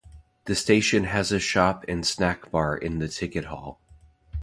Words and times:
The 0.45 0.55
station 0.55 1.03
has 1.03 1.31
a 1.31 1.39
shop 1.39 1.85
and 1.87 2.03
snack 2.07 2.49
bar 2.49 2.75
in 2.75 2.97
the 2.97 3.07
ticket 3.07 3.45
hall. 3.45 3.79